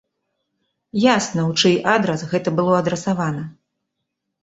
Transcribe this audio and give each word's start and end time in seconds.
Ясна, 1.03 1.45
у 1.53 1.53
чый 1.59 1.79
адрас 1.95 2.27
гэта 2.35 2.57
было 2.59 2.73
адрасавана. 2.81 3.43